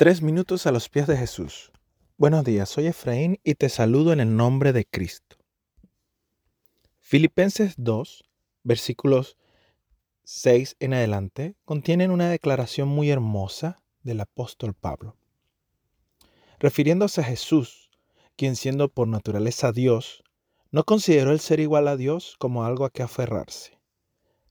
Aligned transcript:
Tres 0.00 0.22
minutos 0.22 0.66
a 0.66 0.72
los 0.72 0.88
pies 0.88 1.06
de 1.06 1.14
Jesús. 1.14 1.72
Buenos 2.16 2.42
días, 2.42 2.70
soy 2.70 2.86
Efraín 2.86 3.38
y 3.44 3.56
te 3.56 3.68
saludo 3.68 4.14
en 4.14 4.20
el 4.20 4.34
nombre 4.34 4.72
de 4.72 4.86
Cristo. 4.86 5.36
Filipenses 7.00 7.74
2, 7.76 8.24
versículos 8.62 9.36
6 10.24 10.76
en 10.80 10.94
adelante, 10.94 11.54
contienen 11.66 12.12
una 12.12 12.30
declaración 12.30 12.88
muy 12.88 13.10
hermosa 13.10 13.82
del 14.02 14.22
apóstol 14.22 14.72
Pablo. 14.72 15.18
Refiriéndose 16.58 17.20
a 17.20 17.24
Jesús, 17.24 17.90
quien 18.36 18.56
siendo 18.56 18.88
por 18.88 19.06
naturaleza 19.06 19.70
Dios, 19.70 20.24
no 20.70 20.84
consideró 20.84 21.30
el 21.30 21.40
ser 21.40 21.60
igual 21.60 21.86
a 21.88 21.98
Dios 21.98 22.36
como 22.38 22.64
algo 22.64 22.86
a 22.86 22.90
que 22.90 23.02
aferrarse. 23.02 23.78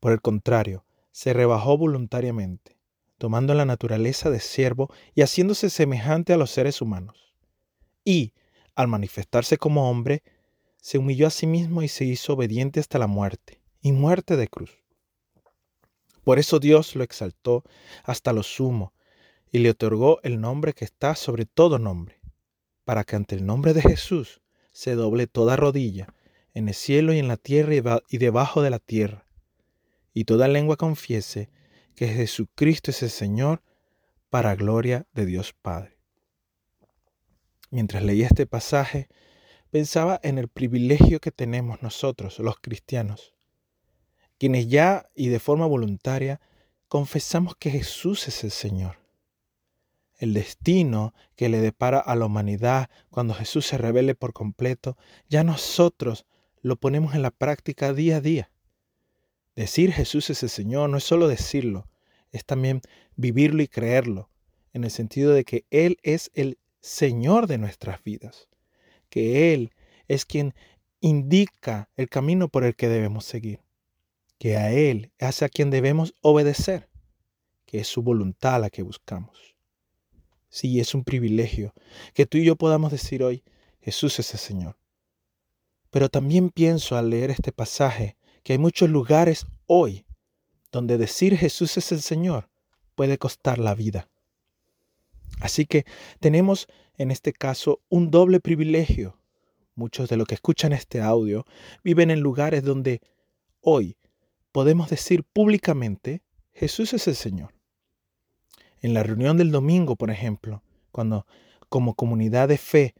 Por 0.00 0.12
el 0.12 0.20
contrario, 0.20 0.84
se 1.12 1.32
rebajó 1.32 1.78
voluntariamente 1.78 2.79
tomando 3.20 3.52
la 3.52 3.66
naturaleza 3.66 4.30
de 4.30 4.40
siervo 4.40 4.90
y 5.14 5.20
haciéndose 5.20 5.68
semejante 5.68 6.32
a 6.32 6.38
los 6.38 6.50
seres 6.50 6.80
humanos. 6.80 7.34
Y, 8.02 8.32
al 8.74 8.88
manifestarse 8.88 9.58
como 9.58 9.90
hombre, 9.90 10.22
se 10.78 10.96
humilló 10.96 11.26
a 11.26 11.30
sí 11.30 11.46
mismo 11.46 11.82
y 11.82 11.88
se 11.88 12.06
hizo 12.06 12.32
obediente 12.32 12.80
hasta 12.80 12.98
la 12.98 13.06
muerte, 13.06 13.60
y 13.82 13.92
muerte 13.92 14.38
de 14.38 14.48
cruz. 14.48 14.70
Por 16.24 16.38
eso 16.38 16.60
Dios 16.60 16.96
lo 16.96 17.04
exaltó 17.04 17.62
hasta 18.04 18.32
lo 18.32 18.42
sumo, 18.42 18.94
y 19.52 19.58
le 19.58 19.68
otorgó 19.68 20.20
el 20.22 20.40
nombre 20.40 20.72
que 20.72 20.86
está 20.86 21.14
sobre 21.14 21.44
todo 21.44 21.78
nombre, 21.78 22.22
para 22.86 23.04
que 23.04 23.16
ante 23.16 23.34
el 23.34 23.44
nombre 23.44 23.74
de 23.74 23.82
Jesús 23.82 24.40
se 24.72 24.94
doble 24.94 25.26
toda 25.26 25.56
rodilla, 25.56 26.14
en 26.54 26.68
el 26.68 26.74
cielo 26.74 27.12
y 27.12 27.18
en 27.18 27.28
la 27.28 27.36
tierra 27.36 28.00
y 28.08 28.16
debajo 28.16 28.62
de 28.62 28.70
la 28.70 28.78
tierra, 28.78 29.26
y 30.14 30.24
toda 30.24 30.48
lengua 30.48 30.78
confiese 30.78 31.50
que 31.94 32.08
Jesucristo 32.08 32.90
es 32.90 33.02
el 33.02 33.10
Señor 33.10 33.62
para 34.30 34.54
gloria 34.54 35.06
de 35.12 35.26
Dios 35.26 35.52
Padre. 35.52 35.98
Mientras 37.70 38.02
leía 38.02 38.26
este 38.26 38.46
pasaje, 38.46 39.08
pensaba 39.70 40.18
en 40.22 40.38
el 40.38 40.48
privilegio 40.48 41.20
que 41.20 41.30
tenemos 41.30 41.82
nosotros, 41.82 42.38
los 42.38 42.56
cristianos, 42.60 43.34
quienes 44.38 44.68
ya 44.68 45.08
y 45.14 45.28
de 45.28 45.38
forma 45.38 45.66
voluntaria 45.66 46.40
confesamos 46.88 47.54
que 47.56 47.70
Jesús 47.70 48.26
es 48.26 48.42
el 48.42 48.50
Señor. 48.50 48.98
El 50.18 50.34
destino 50.34 51.14
que 51.36 51.48
le 51.48 51.60
depara 51.60 51.98
a 51.98 52.14
la 52.16 52.26
humanidad 52.26 52.90
cuando 53.10 53.34
Jesús 53.34 53.66
se 53.66 53.78
revele 53.78 54.14
por 54.14 54.32
completo, 54.32 54.96
ya 55.28 55.44
nosotros 55.44 56.26
lo 56.62 56.76
ponemos 56.76 57.14
en 57.14 57.22
la 57.22 57.30
práctica 57.30 57.92
día 57.92 58.16
a 58.16 58.20
día. 58.20 58.50
Decir 59.60 59.92
Jesús 59.92 60.30
es 60.30 60.42
el 60.42 60.48
Señor 60.48 60.88
no 60.88 60.96
es 60.96 61.04
solo 61.04 61.28
decirlo, 61.28 61.86
es 62.32 62.46
también 62.46 62.80
vivirlo 63.16 63.62
y 63.62 63.68
creerlo, 63.68 64.30
en 64.72 64.84
el 64.84 64.90
sentido 64.90 65.34
de 65.34 65.44
que 65.44 65.66
Él 65.68 65.98
es 66.02 66.30
el 66.32 66.58
Señor 66.80 67.46
de 67.46 67.58
nuestras 67.58 68.02
vidas, 68.02 68.48
que 69.10 69.52
Él 69.52 69.74
es 70.08 70.24
quien 70.24 70.54
indica 71.00 71.90
el 71.96 72.08
camino 72.08 72.48
por 72.48 72.64
el 72.64 72.74
que 72.74 72.88
debemos 72.88 73.26
seguir, 73.26 73.60
que 74.38 74.56
a 74.56 74.72
Él 74.72 75.12
es 75.18 75.42
a 75.42 75.50
quien 75.50 75.68
debemos 75.68 76.14
obedecer, 76.22 76.88
que 77.66 77.80
es 77.80 77.86
su 77.86 78.00
voluntad 78.00 78.62
la 78.62 78.70
que 78.70 78.80
buscamos. 78.80 79.58
Sí, 80.48 80.80
es 80.80 80.94
un 80.94 81.04
privilegio 81.04 81.74
que 82.14 82.24
tú 82.24 82.38
y 82.38 82.46
yo 82.46 82.56
podamos 82.56 82.92
decir 82.92 83.22
hoy, 83.22 83.44
Jesús 83.82 84.20
es 84.20 84.32
el 84.32 84.40
Señor. 84.40 84.78
Pero 85.90 86.08
también 86.08 86.48
pienso 86.48 86.96
al 86.96 87.10
leer 87.10 87.30
este 87.30 87.52
pasaje 87.52 88.16
que 88.42 88.54
hay 88.54 88.58
muchos 88.58 88.90
lugares 88.90 89.46
hoy 89.66 90.06
donde 90.72 90.98
decir 90.98 91.36
Jesús 91.36 91.76
es 91.76 91.92
el 91.92 92.00
Señor 92.00 92.48
puede 92.94 93.18
costar 93.18 93.58
la 93.58 93.74
vida. 93.74 94.08
Así 95.40 95.66
que 95.66 95.84
tenemos 96.20 96.66
en 96.96 97.10
este 97.10 97.32
caso 97.32 97.80
un 97.88 98.10
doble 98.10 98.40
privilegio. 98.40 99.16
Muchos 99.74 100.08
de 100.08 100.16
los 100.16 100.26
que 100.26 100.34
escuchan 100.34 100.72
este 100.72 101.00
audio 101.00 101.46
viven 101.82 102.10
en 102.10 102.20
lugares 102.20 102.62
donde 102.62 103.00
hoy 103.60 103.96
podemos 104.52 104.90
decir 104.90 105.24
públicamente 105.24 106.22
Jesús 106.52 106.92
es 106.92 107.08
el 107.08 107.14
Señor. 107.14 107.54
En 108.82 108.92
la 108.92 109.02
reunión 109.02 109.36
del 109.36 109.50
domingo, 109.50 109.96
por 109.96 110.10
ejemplo, 110.10 110.62
cuando 110.92 111.26
como 111.68 111.94
comunidad 111.94 112.48
de 112.48 112.58
fe 112.58 112.94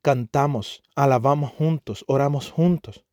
cantamos, 0.00 0.82
alabamos 0.94 1.52
juntos, 1.52 2.04
oramos 2.06 2.50
juntos, 2.50 3.04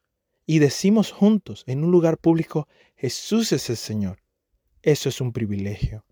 y 0.50 0.58
decimos 0.58 1.12
juntos 1.12 1.64
en 1.68 1.84
un 1.84 1.92
lugar 1.92 2.18
público, 2.18 2.68
Jesús 2.96 3.52
es 3.52 3.70
el 3.70 3.78
Señor. 3.78 4.24
Eso 4.82 5.08
es 5.08 5.22
un 5.22 5.32
privilegio. 5.32 6.04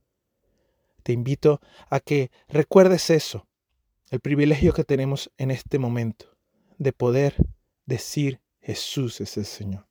Te 1.02 1.12
invito 1.12 1.60
a 1.90 2.00
que 2.00 2.30
recuerdes 2.48 3.10
eso, 3.10 3.48
el 4.12 4.20
privilegio 4.20 4.74
que 4.74 4.84
tenemos 4.84 5.32
en 5.40 5.50
este 5.50 5.80
momento 5.80 6.38
de 6.78 6.94
poder 6.94 7.36
decir 7.88 8.40
Jesús 8.60 9.22
es 9.22 9.38
el 9.38 9.46
Señor. 9.46 9.88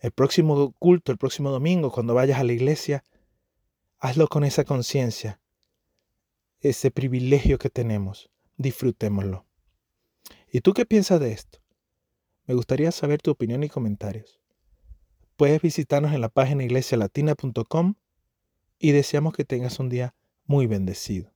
El 0.00 0.10
próximo 0.10 0.72
culto, 0.80 1.12
el 1.12 1.18
próximo 1.18 1.52
domingo, 1.52 1.92
cuando 1.92 2.14
vayas 2.14 2.40
a 2.40 2.44
la 2.44 2.52
iglesia, 2.52 3.04
hazlo 4.00 4.26
con 4.26 4.42
esa 4.42 4.64
conciencia, 4.64 5.40
ese 6.58 6.90
privilegio 6.90 7.58
que 7.58 7.70
tenemos. 7.70 8.28
Disfrutémoslo. 8.56 9.46
¿Y 10.50 10.62
tú 10.62 10.74
qué 10.74 10.84
piensas 10.84 11.20
de 11.20 11.30
esto? 11.30 11.60
Me 12.46 12.54
gustaría 12.54 12.92
saber 12.92 13.20
tu 13.20 13.30
opinión 13.30 13.62
y 13.64 13.68
comentarios. 13.68 14.40
Puedes 15.36 15.60
visitarnos 15.60 16.12
en 16.12 16.20
la 16.20 16.28
página 16.28 16.64
iglesialatina.com 16.64 17.94
y 18.78 18.92
deseamos 18.92 19.34
que 19.34 19.44
tengas 19.44 19.78
un 19.78 19.88
día 19.88 20.14
muy 20.44 20.66
bendecido. 20.66 21.35